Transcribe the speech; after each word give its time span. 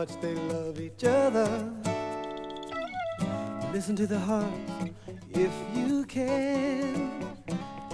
much 0.00 0.18
they 0.22 0.34
love 0.34 0.80
each 0.80 1.04
other. 1.04 1.46
Listen 3.70 3.94
to 3.94 4.06
the 4.06 4.18
hearts 4.18 4.94
if 5.28 5.52
you 5.74 6.06
can. 6.06 7.10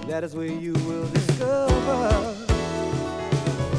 That 0.07 0.23
is 0.23 0.37
where 0.37 0.47
you 0.47 0.75
will 0.87 1.09
discover 1.09 2.37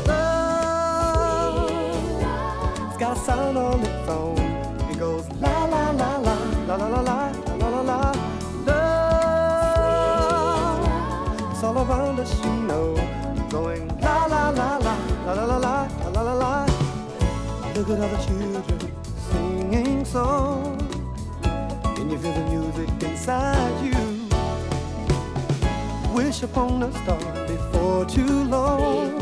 love. 0.08 1.72
It's 2.90 2.98
got 2.98 3.16
a 3.16 3.20
sound 3.22 3.58
on 3.58 3.80
its 3.80 4.10
own. 4.10 4.38
It 4.92 5.00
goes 5.00 5.30
la 5.44 5.64
la 5.64 5.92
la 5.92 6.18
la 6.18 6.36
la 6.68 6.76
la 6.76 6.88
la 6.88 7.00
la 7.00 7.27
At 17.90 18.02
all 18.02 18.10
the 18.10 18.18
children 18.18 18.92
singing 19.32 20.04
songs. 20.04 20.84
And 21.98 22.12
you 22.12 22.18
feel 22.18 22.34
the 22.34 22.46
music 22.50 22.90
inside 23.02 23.76
you. 23.82 24.28
Wish 26.14 26.44
upon 26.44 26.84
a 26.84 26.92
star 26.92 27.48
before 27.48 28.04
too 28.06 28.44
long. 28.44 29.14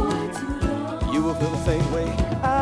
You 1.14 1.22
will 1.22 1.36
feel 1.36 1.52
the 1.52 1.64
same 1.64 1.94
way 1.94 2.10
I 2.42 2.55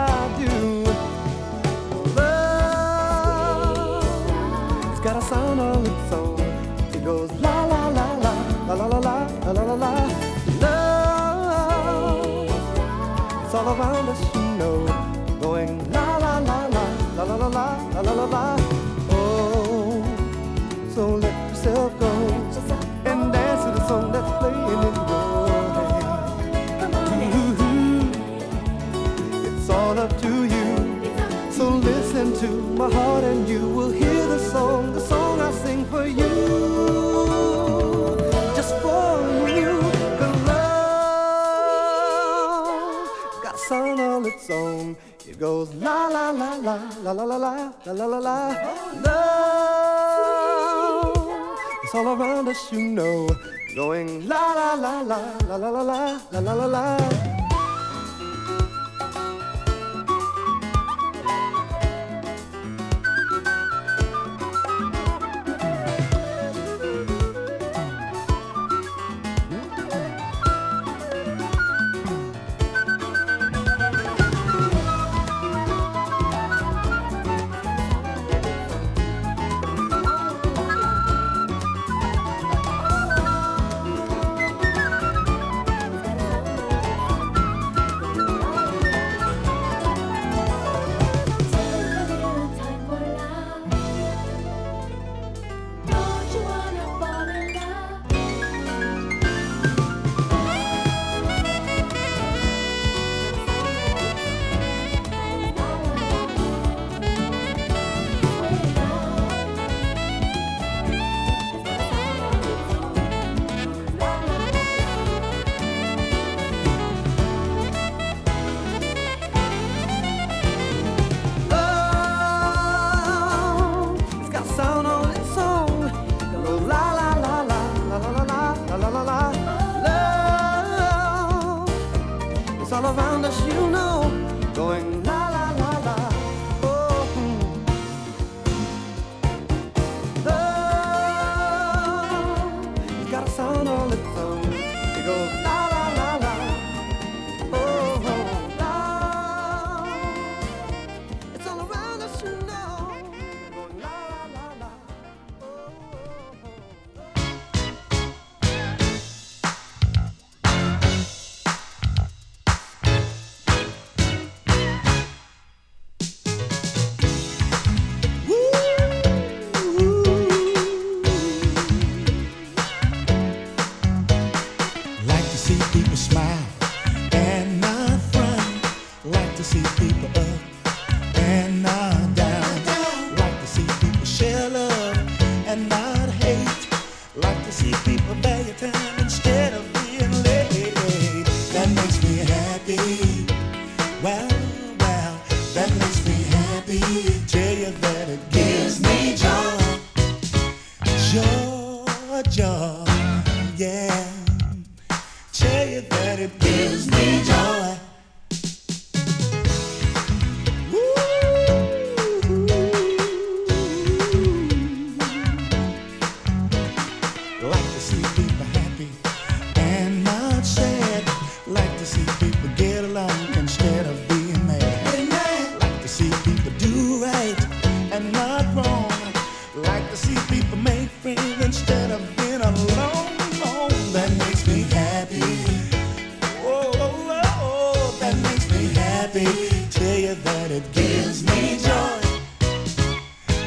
la. 18.27 18.57
Oh, 19.11 20.03
so 20.95 21.15
let 21.15 21.49
yourself 21.49 21.99
go 21.99 22.11
and 23.05 23.31
dance 23.33 23.63
to 23.65 23.71
the 23.71 23.87
song 23.87 24.11
that's 24.11 24.31
playing 24.39 24.67
in 24.73 24.81
your 24.83 24.93
head. 24.93 25.09
Ooh, 27.35 28.11
It's 29.47 29.69
all 29.69 29.97
up 29.99 30.17
to 30.21 30.43
you. 30.45 30.67
So 31.51 31.69
listen 31.69 32.33
to 32.41 32.47
my 32.81 32.89
heart 32.91 33.23
and 33.23 33.47
you 33.47 33.67
will 33.69 33.91
hear 33.91 34.25
the 34.27 34.39
song, 34.39 34.93
the 34.93 34.99
song 35.01 35.39
I 35.41 35.51
sing 35.51 35.85
for 35.85 36.05
you. 36.07 36.29
Just 38.55 38.73
for 38.81 39.19
you. 39.59 39.79
'Cause 40.17 40.37
love 40.47 40.63
got 43.43 43.57
sound 43.59 43.99
all 44.01 44.25
its 44.25 44.49
own. 44.49 44.95
It 45.29 45.37
goes 45.39 45.73
la 45.75 46.07
la 46.07 46.31
la 46.31 46.55
la 46.55 46.77
la 47.03 47.11
la 47.11 47.23
la 47.25 47.37
la 47.37 47.71
la 47.85 47.93
la 47.93 48.05
la 48.05 48.19
la. 48.19 48.37
Love, 49.03 50.23
it's 51.83 51.95
all 51.95 52.07
around 52.07 52.47
us, 52.47 52.71
you 52.71 52.79
know. 52.79 53.27
Going 53.75 54.27
la 54.27 54.53
la 54.53 54.73
la 54.75 55.01
la 55.01 55.19
la 55.49 55.57
la 55.57 55.69
la 55.69 55.81
la 55.81 56.19
la 56.31 56.53
la 56.53 56.65
la 56.65 57.32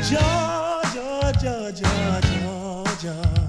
Georgia, 0.08 1.32
Georgia, 1.32 2.20
Georgia. 2.20 3.45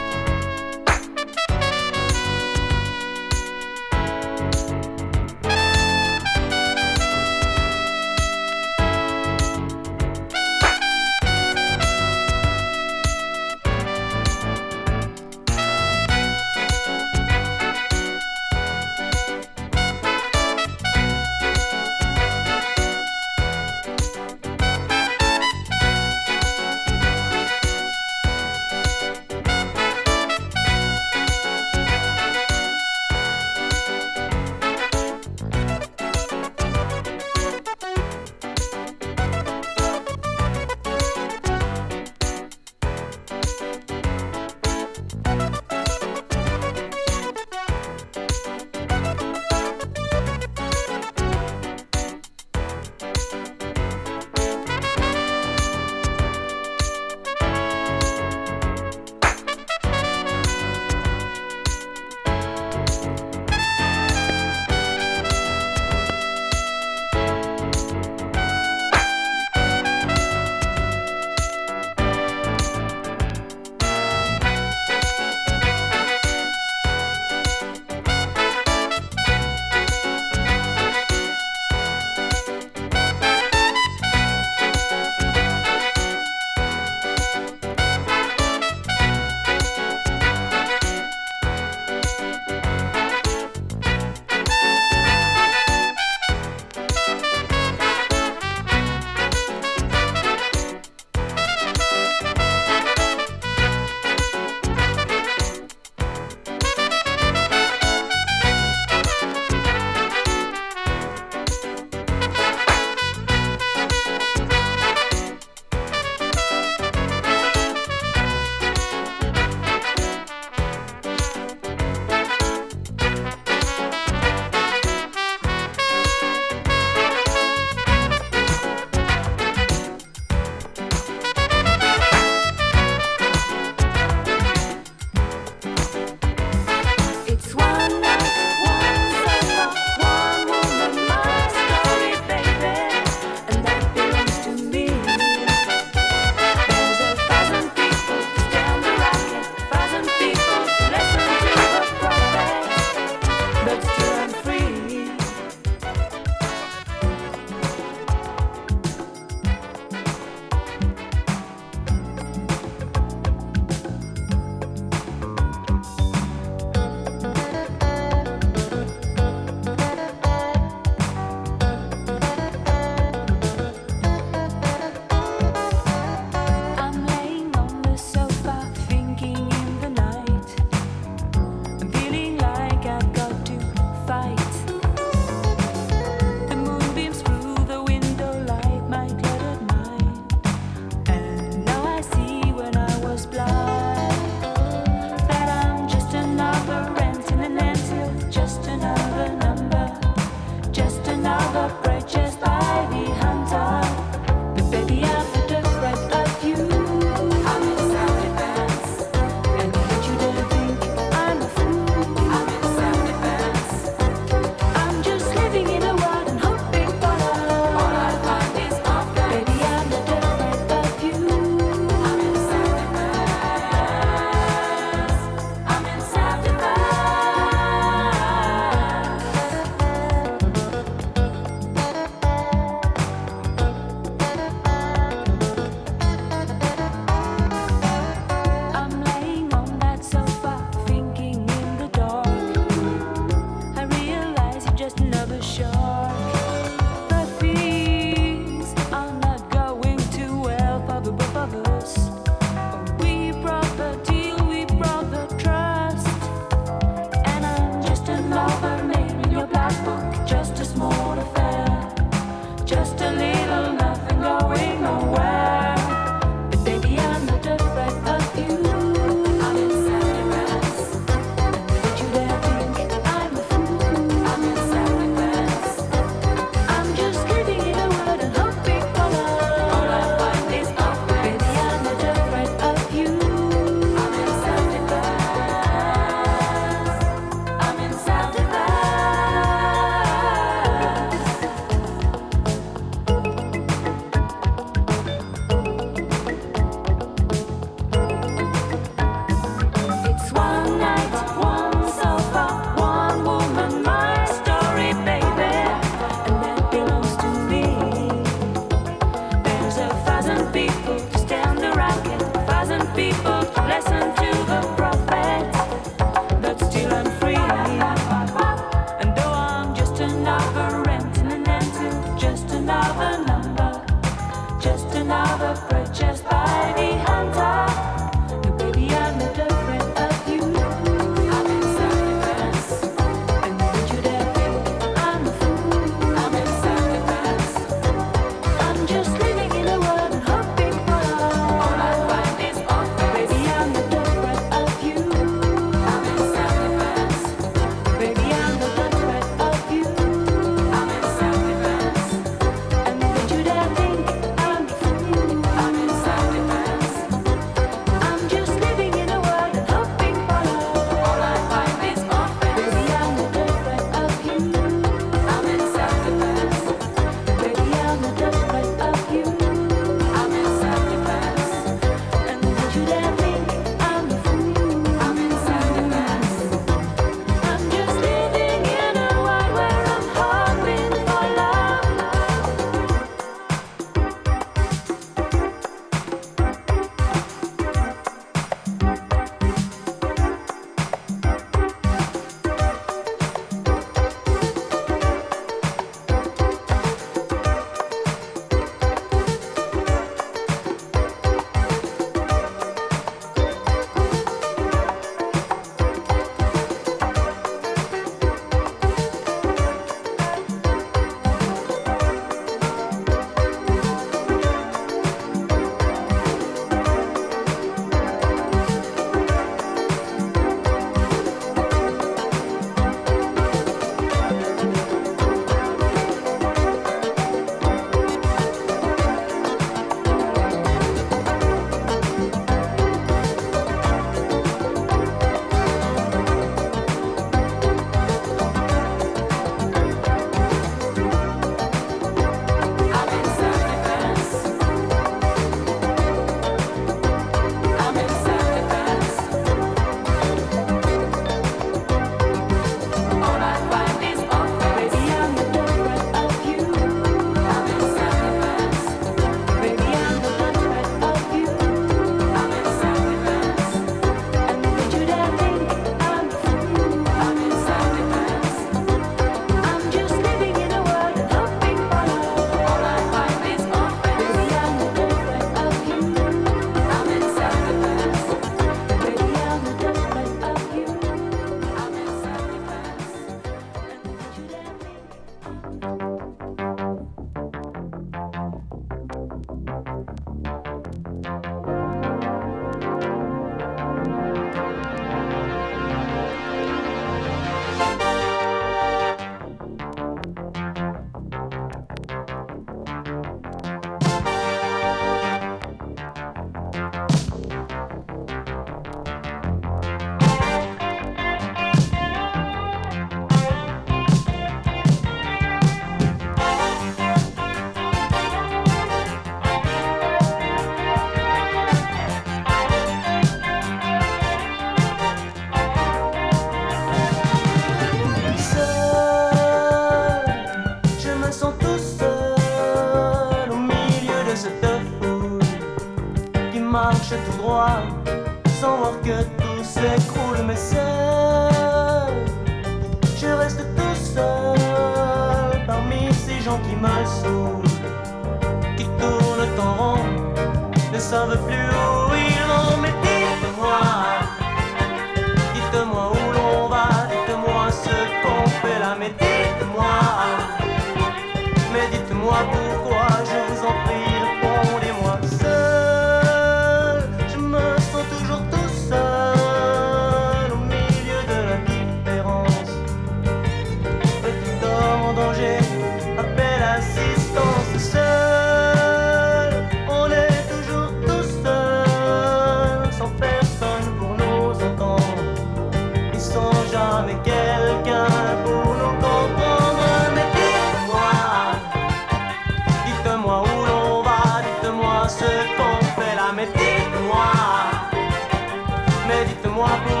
mais 599.07 599.25
dites-moi 599.25 599.69
bien. 599.87 600.00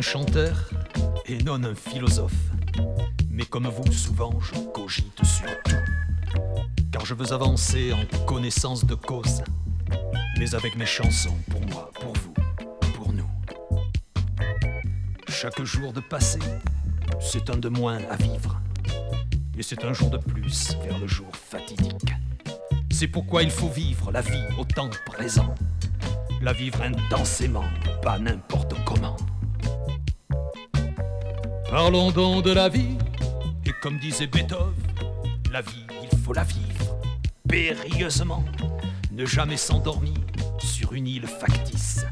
Chanteur 0.00 0.70
et 1.26 1.42
non 1.42 1.62
un 1.62 1.74
philosophe. 1.74 2.32
Mais 3.30 3.44
comme 3.44 3.68
vous, 3.68 3.92
souvent, 3.92 4.32
je 4.40 4.58
cogite 4.72 5.24
sur 5.24 5.46
tout. 5.64 6.40
Car 6.90 7.04
je 7.04 7.12
veux 7.14 7.32
avancer 7.32 7.92
en 7.92 8.06
connaissance 8.24 8.86
de 8.86 8.94
cause. 8.94 9.42
Mais 10.38 10.54
avec 10.54 10.76
mes 10.76 10.86
chansons, 10.86 11.36
pour 11.50 11.60
moi, 11.66 11.90
pour 12.00 12.14
vous, 12.14 12.34
pour 12.94 13.12
nous. 13.12 13.28
Chaque 15.28 15.62
jour 15.62 15.92
de 15.92 16.00
passé, 16.00 16.38
c'est 17.20 17.50
un 17.50 17.58
de 17.58 17.68
moins 17.68 17.98
à 18.10 18.16
vivre. 18.16 18.58
Et 19.58 19.62
c'est 19.62 19.84
un 19.84 19.92
jour 19.92 20.08
de 20.08 20.18
plus 20.18 20.76
vers 20.82 20.98
le 20.98 21.06
jour 21.06 21.30
fatidique. 21.34 22.14
C'est 22.90 23.08
pourquoi 23.08 23.42
il 23.42 23.50
faut 23.50 23.68
vivre 23.68 24.10
la 24.10 24.22
vie 24.22 24.44
au 24.58 24.64
temps 24.64 24.90
présent. 25.04 25.54
La 26.40 26.54
vivre 26.54 26.80
intensément, 26.80 27.68
pas 28.02 28.18
n'importe 28.18 28.69
Parlons 31.82 32.10
donc 32.10 32.44
de 32.44 32.52
la 32.52 32.68
vie, 32.68 32.98
et 33.64 33.72
comme 33.80 33.98
disait 33.98 34.26
Beethoven, 34.26 34.74
la 35.50 35.62
vie, 35.62 35.86
il 36.02 36.18
faut 36.18 36.34
la 36.34 36.44
vivre 36.44 36.98
périlleusement, 37.48 38.44
ne 39.10 39.24
jamais 39.24 39.56
s'endormir 39.56 40.12
sur 40.58 40.92
une 40.92 41.06
île 41.06 41.26
factice, 41.26 42.04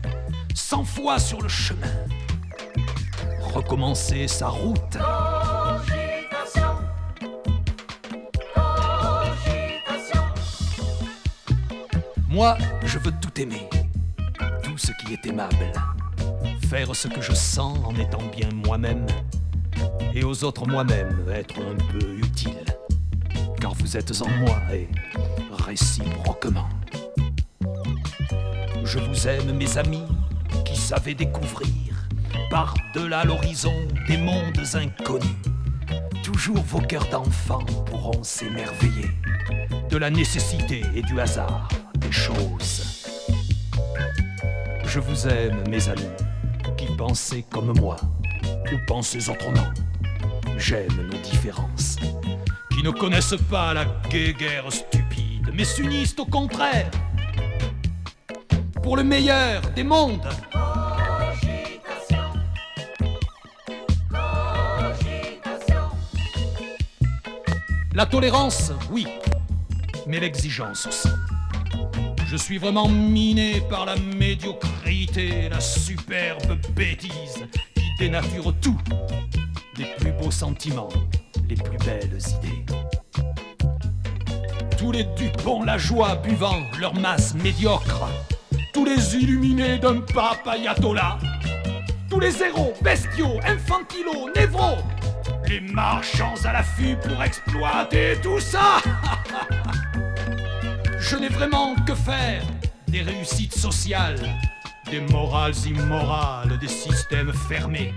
cent 0.55 0.85
fois 0.85 1.19
sur 1.19 1.43
le 1.43 1.51
chemin, 1.51 1.93
recommencer 3.53 4.27
sa 4.27 4.49
route. 4.49 4.97
Moi, 12.27 12.57
je 12.87 12.99
veux 12.99 13.13
tout 13.21 13.39
aimer, 13.39 13.69
tout 14.63 14.79
ce 14.79 14.93
qui 14.93 15.13
est 15.13 15.27
aimable, 15.27 15.73
faire 16.71 16.97
ce 16.97 17.07
que 17.09 17.21
je 17.21 17.33
sens 17.35 17.79
en 17.85 17.95
étant 17.97 18.23
bien 18.35 18.49
moi-même, 18.67 19.07
et 20.15 20.25
aux 20.25 20.45
autres 20.45 20.67
moi-même 20.67 21.25
être 21.33 21.57
un 21.61 21.77
peu 21.93 22.17
utile, 22.17 22.65
car 23.61 23.75
vous 23.75 23.97
êtes 23.97 24.23
en 24.23 24.29
moi 24.29 24.59
et 24.73 24.89
réciproquement. 25.51 26.69
Je 28.85 28.99
vous 28.99 29.29
aime, 29.29 29.53
mes 29.53 29.77
amis, 29.77 30.05
qui 30.65 30.77
savez 30.77 31.15
découvrir, 31.15 31.69
par-delà 32.51 33.25
l'horizon, 33.25 33.75
des 34.07 34.17
mondes 34.17 34.61
inconnus. 34.75 35.29
Toujours 36.23 36.63
vos 36.63 36.81
cœurs 36.81 37.09
d'enfants 37.11 37.67
pourront 37.87 38.23
s'émerveiller 38.23 39.11
de 39.91 39.97
la 39.97 40.11
nécessité 40.11 40.83
et 40.95 41.03
du 41.03 41.21
hasard 41.21 41.69
des 41.97 42.13
choses. 42.13 43.07
Je 44.85 45.01
vous 45.01 45.29
aime, 45.29 45.69
mes 45.69 45.89
amis, 45.89 46.03
qui 46.77 46.87
pensez 46.97 47.45
comme 47.51 47.79
moi, 47.79 47.97
ou 48.73 48.77
pensez 48.87 49.29
autrement. 49.29 49.69
J'aime 50.59 51.09
nos 51.13 51.19
différences, 51.19 51.97
qui 52.73 52.83
ne 52.83 52.91
connaissent 52.91 53.37
pas 53.49 53.73
la 53.73 53.85
guerre 54.11 54.71
stupide, 54.71 55.51
mais 55.55 55.65
s'unissent 55.65 56.17
au 56.19 56.27
contraire. 56.27 56.91
Pour 58.83 58.97
le 58.97 59.05
meilleur 59.05 59.63
des 59.77 59.85
mondes. 59.85 60.29
La 67.95 68.07
tolérance, 68.07 68.73
oui, 68.91 69.07
mais 70.09 70.19
l'exigence 70.19 70.89
aussi. 70.89 71.09
Je 72.27 72.37
suis 72.37 72.59
vraiment 72.59 72.89
miné 72.89 73.63
par 73.71 73.87
la 73.87 73.95
médiocrité, 73.97 75.49
la 75.49 75.61
superbe 75.61 76.59
bêtise 76.75 77.47
qui 77.75 77.91
dénature 77.99 78.53
tout. 78.61 78.79
Beaux 80.21 80.31
sentiments, 80.31 80.89
les 81.49 81.55
plus 81.55 81.79
belles 81.79 82.19
idées. 82.39 82.65
Tous 84.77 84.93
les 84.93 85.05
dupons 85.17 85.63
la 85.63 85.79
joie 85.79 86.17
buvant 86.17 86.61
leur 86.81 86.95
masse 86.95 87.35
médiocre. 87.35 88.09
Tous 88.73 88.85
les 88.85 89.17
illuminés 89.17 89.79
d'un 89.79 90.01
pape 90.01 90.47
ayatollah. 90.47 91.19
Tous 92.11 92.21
les 92.21 92.43
héros 92.43 92.75
bestiaux, 92.83 93.39
infantilos, 93.45 94.31
névros. 94.37 94.79
Les 95.49 95.61
marchands 95.61 96.35
à 96.45 96.53
l'affût 96.53 96.97
pour 96.97 97.23
exploiter 97.23 98.19
tout 98.23 98.41
ça. 98.41 98.83
Je 100.99 101.17
n'ai 101.17 101.29
vraiment 101.29 101.75
que 101.87 101.95
faire 101.95 102.43
des 102.89 103.03
réussites 103.03 103.55
sociales, 103.55 104.21
des 104.91 105.01
morales 105.01 105.55
immorales, 105.67 106.59
des 106.59 106.69
systèmes 106.69 107.33
fermés, 107.33 107.95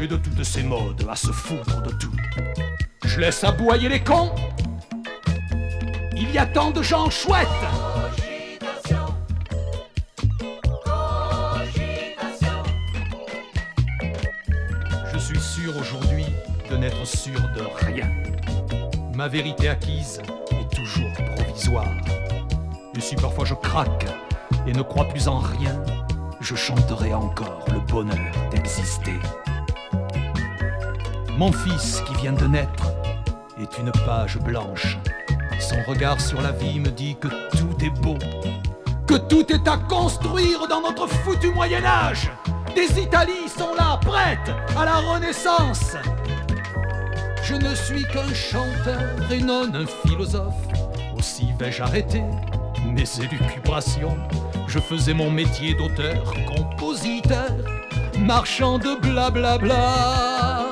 et 0.00 0.06
de 0.06 0.16
toutes 0.16 0.44
ces 0.44 0.62
modes 0.62 1.04
à 1.08 1.16
se 1.16 1.32
foutre 1.32 1.82
de 1.82 1.90
tout. 1.90 2.12
Je 3.04 3.20
laisse 3.20 3.42
aboyer 3.42 3.88
les 3.88 4.00
cons. 4.00 4.30
Il 6.16 6.30
y 6.30 6.38
a 6.38 6.46
tant 6.46 6.70
de 6.70 6.82
gens 6.82 7.10
chouettes. 7.10 7.46
Je 15.12 15.18
suis 15.18 15.40
sûr 15.40 15.76
aujourd'hui 15.76 16.26
de 16.70 16.76
n'être 16.76 17.04
sûr 17.06 17.40
de 17.56 17.62
rien. 17.86 18.08
Ma 19.14 19.26
vérité 19.26 19.68
acquise 19.68 20.22
est 20.52 20.76
toujours 20.76 21.12
provisoire. 21.34 21.90
Et 22.94 23.00
si 23.00 23.16
parfois 23.16 23.44
je 23.44 23.54
craque 23.54 24.06
et 24.66 24.72
ne 24.72 24.82
crois 24.82 25.08
plus 25.08 25.28
en 25.28 25.38
rien, 25.38 25.82
je 26.40 26.54
chanterai 26.54 27.14
encore 27.14 27.64
le 27.72 27.80
bonheur 27.80 28.32
d'exister. 28.50 29.18
Mon 31.38 31.52
fils 31.52 32.02
qui 32.04 32.14
vient 32.16 32.32
de 32.32 32.48
naître 32.48 32.88
est 33.62 33.78
une 33.78 33.92
page 34.04 34.38
blanche. 34.40 34.98
Son 35.60 35.76
regard 35.86 36.20
sur 36.20 36.40
la 36.40 36.50
vie 36.50 36.80
me 36.80 36.88
dit 36.88 37.16
que 37.20 37.28
tout 37.56 37.76
est 37.80 37.96
beau, 38.00 38.18
que 39.06 39.14
tout 39.14 39.46
est 39.52 39.68
à 39.68 39.76
construire 39.76 40.66
dans 40.66 40.80
notre 40.80 41.06
foutu 41.06 41.52
Moyen 41.52 41.84
Âge. 41.84 42.28
Des 42.74 43.00
Italies 43.00 43.48
sont 43.56 43.72
là, 43.78 44.00
prêtes 44.04 44.52
à 44.76 44.84
la 44.84 44.96
Renaissance. 44.96 45.94
Je 47.44 47.54
ne 47.54 47.72
suis 47.72 48.02
qu'un 48.02 48.34
chanteur 48.34 49.30
et 49.30 49.40
non 49.40 49.72
un 49.72 49.86
philosophe. 49.86 50.66
Aussi 51.16 51.46
vais-je 51.56 51.84
arrêter 51.84 52.24
mes 52.84 53.06
élucubrations. 53.20 54.18
Je 54.66 54.80
faisais 54.80 55.14
mon 55.14 55.30
métier 55.30 55.74
d'auteur, 55.74 56.34
compositeur, 56.48 57.52
marchand 58.18 58.78
de 58.78 59.00
blablabla 59.00 60.67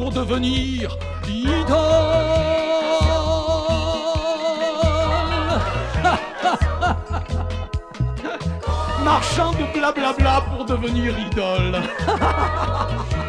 pour 0.00 0.10
devenir 0.10 0.96
idole. 1.28 1.68
marchand 9.04 9.52
de 9.52 9.66
blablabla 9.78 10.40
pour 10.50 10.64
devenir 10.64 11.14
idole. 11.18 11.76
Idole. 11.76 13.10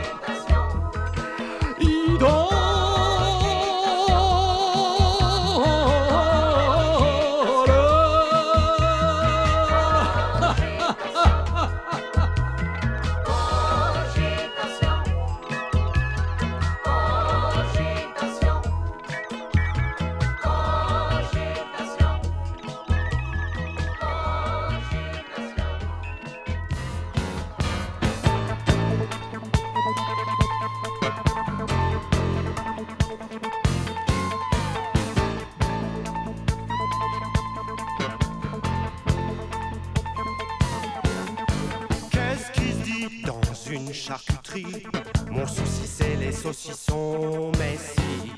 voyons 47.21 47.51
Messi, 47.59 48.33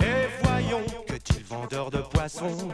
et 0.00 0.28
voyons 0.42 0.84
que 1.06 1.14
tu 1.16 1.42
vendeur 1.48 1.90
de 1.90 1.98
poissons, 1.98 2.68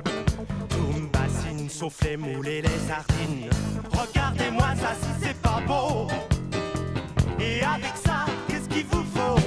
tout 0.69 1.01
me 1.01 1.06
bassine 1.09 1.69
sauf 1.69 2.01
les 2.02 2.16
moules 2.16 2.48
et 2.48 2.62
les 2.62 2.78
sardines. 2.89 3.51
Regardez-moi 3.90 4.69
ça 4.77 4.94
si 5.01 5.24
c'est 5.24 5.40
pas 5.40 5.60
beau, 5.66 6.09
et 7.40 7.62
avec 7.62 7.97
ça, 8.05 8.27
qu'est-ce 8.48 8.69
qu'il 8.69 8.86
vous 8.86 9.05
faut? 9.14 9.39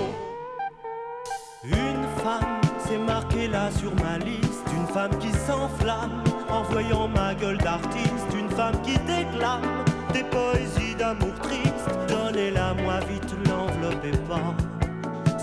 Une 1.64 2.06
femme, 2.24 2.62
c'est 2.86 2.98
marqué 2.98 3.48
là 3.48 3.70
sur 3.72 3.94
ma 3.96 4.18
liste, 4.18 4.66
une 4.76 4.88
femme 4.94 5.18
qui 5.20 5.32
s'enflamme 5.48 6.24
en 6.50 6.64
voyant 6.64 7.08
ma 7.08 7.34
gueule 7.36 7.58
d'artiste, 7.58 8.28
une 8.38 8.50
femme 8.52 8.80
qui 8.82 8.98
déclame 9.00 9.84
des 10.14 10.24
poésies 10.24 10.96
d'amour 10.96 11.34
triste. 11.42 11.90
Donnez-la 12.08 12.74
moi 12.76 13.00
vite, 13.10 13.36
l'enveloppez 13.48 14.18
pas. 14.30 14.75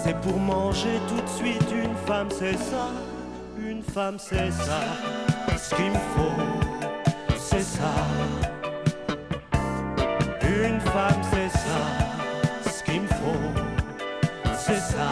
C'est 0.04 0.20
pour 0.20 0.36
manger 0.36 1.00
tout 1.08 1.20
de 1.20 1.28
suite 1.28 1.72
une 1.72 1.94
femme, 2.06 2.28
c'est 2.30 2.56
ça. 2.56 2.88
Une 3.56 3.84
femme, 3.84 4.16
c'est 4.18 4.50
ça. 4.50 4.80
Ce 5.56 5.74
qu'il 5.76 5.92
me 5.92 5.98
faut, 6.16 6.42
c'est 7.38 7.62
ça. 7.62 7.94
Une 10.42 10.80
femme, 10.80 11.22
c'est 11.32 11.56
ça. 11.56 12.68
Ce 12.68 12.82
qu'il 12.82 13.02
me 13.02 13.06
faut, 13.06 13.60
c'est 14.58 14.80
ça. 14.80 15.08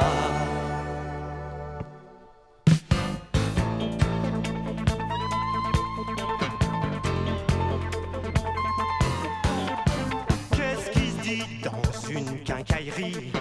Qu'est-ce 10.50 10.90
qui 10.90 11.10
se 11.10 11.20
dit 11.22 11.44
dans 11.62 12.08
une 12.10 12.42
quincaillerie? 12.42 13.32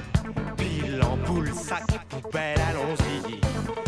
Ben 2.32 2.60
allons-y 2.60 3.79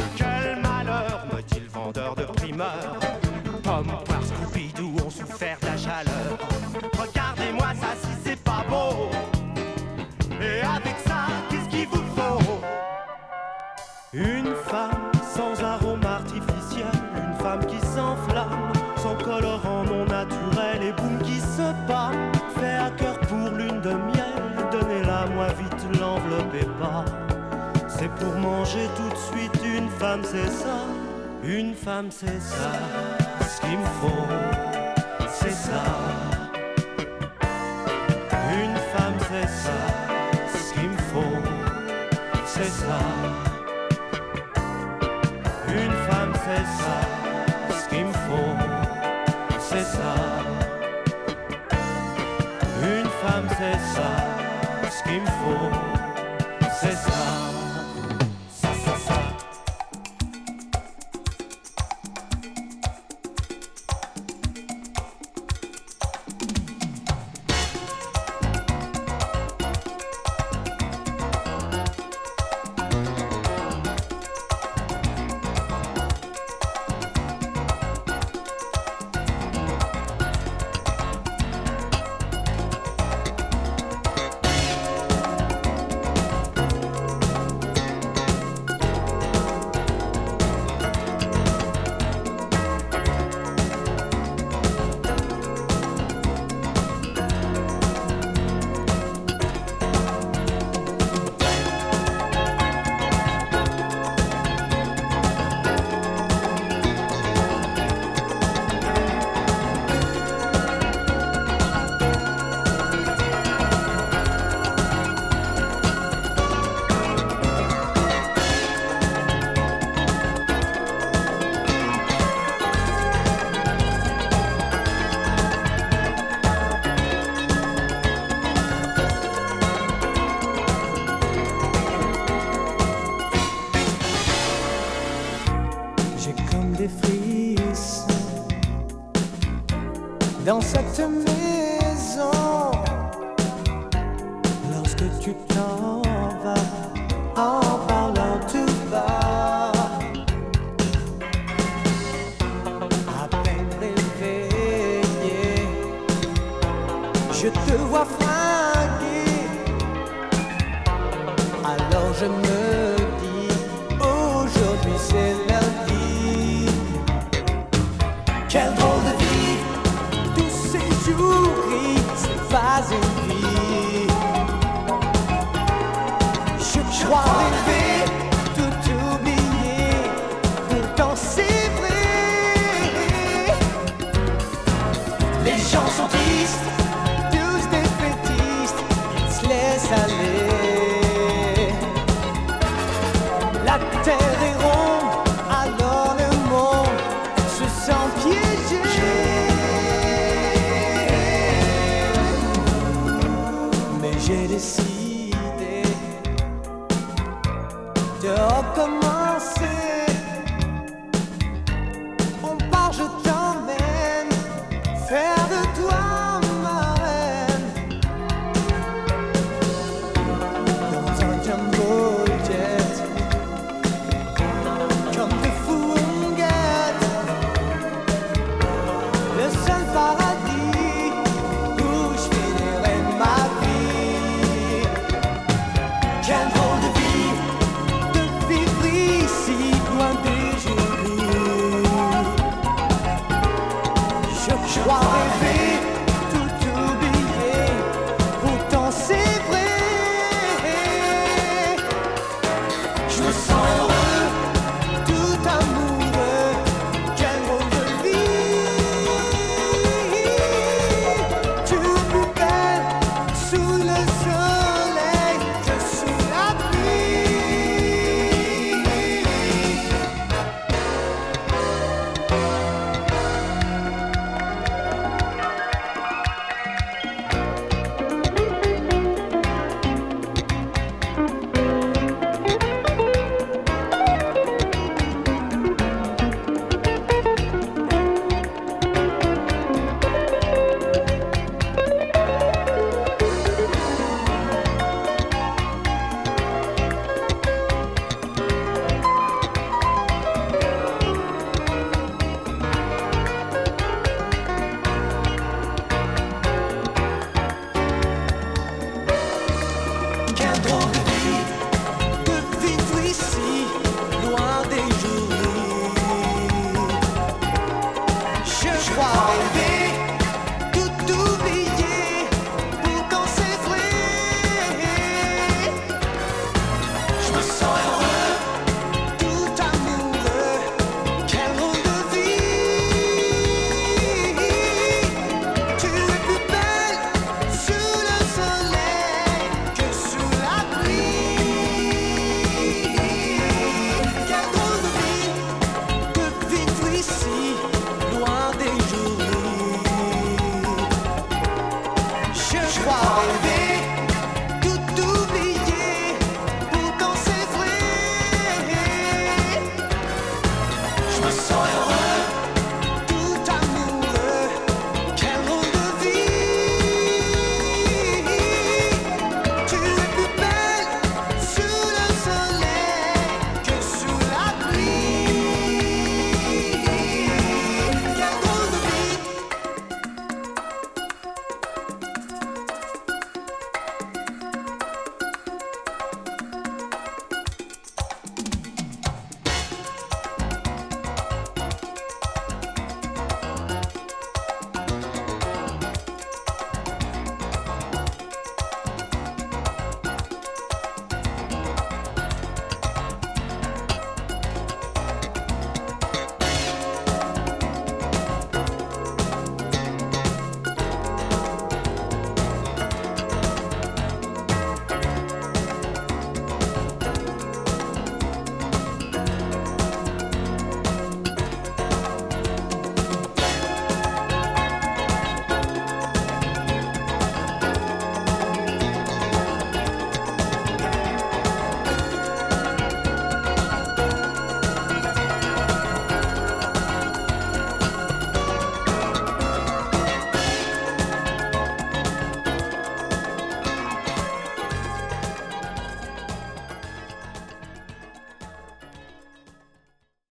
femme, 31.84 32.10
c'est 32.12 32.40
ça, 32.40 32.72
ce 33.42 33.62
qui 33.62 33.76
me 33.76 33.86
faut, 34.00 34.28
c'est 35.28 35.52
ça. 35.52 36.21